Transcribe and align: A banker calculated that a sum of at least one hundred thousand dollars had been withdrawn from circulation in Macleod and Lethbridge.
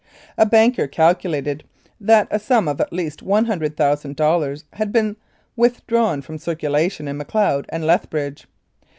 A 0.35 0.47
banker 0.47 0.87
calculated 0.87 1.63
that 1.99 2.27
a 2.31 2.39
sum 2.39 2.67
of 2.67 2.81
at 2.81 2.91
least 2.91 3.21
one 3.21 3.45
hundred 3.45 3.77
thousand 3.77 4.15
dollars 4.15 4.65
had 4.73 4.91
been 4.91 5.15
withdrawn 5.55 6.23
from 6.23 6.39
circulation 6.39 7.07
in 7.07 7.17
Macleod 7.17 7.67
and 7.69 7.85
Lethbridge. 7.85 8.47